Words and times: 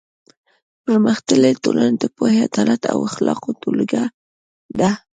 پرمختللې 0.83 1.51
ټولنه 1.63 1.95
د 2.01 2.05
پوهې، 2.15 2.39
عدالت 2.47 2.81
او 2.93 2.97
اخلاقو 3.09 3.49
ټولګه 3.61 4.03
ده. 4.79 4.91